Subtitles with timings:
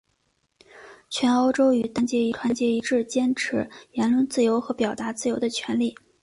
[1.11, 5.95] 全欧洲与丹麦团结一致坚持言论自由和表达自由的权利。